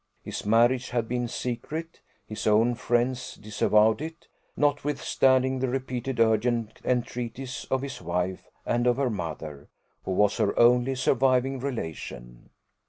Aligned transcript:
His 0.23 0.47
marriage 0.47 0.89
had 0.89 1.07
been 1.07 1.27
secret: 1.27 2.01
his 2.25 2.47
own 2.47 2.73
friends 2.73 3.35
disavowed 3.35 4.01
it, 4.01 4.27
notwithstanding 4.57 5.59
the 5.59 5.67
repeated, 5.69 6.19
urgent 6.19 6.79
entreaties 6.83 7.67
of 7.69 7.83
his 7.83 8.01
wife 8.01 8.47
and 8.65 8.87
of 8.87 8.97
her 8.97 9.11
mother, 9.11 9.69
who 10.03 10.13
was 10.13 10.37
her 10.37 10.57
only 10.57 10.95
surviving 10.95 11.59
relation. 11.59 12.49